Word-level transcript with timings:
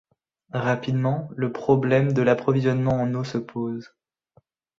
Rapidement, 0.55 1.29
le 1.37 1.51
problème 1.51 2.11
de 2.13 2.23
l'approvisionnement 2.23 2.99
en 2.99 3.13
eau 3.13 3.23
se 3.23 3.37
pose. 3.37 3.93